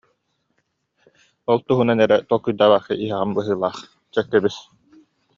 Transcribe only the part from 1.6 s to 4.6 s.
туһунан эрэ толкуйдаабакка иһэҕин быһыылаах, чэ, кэбис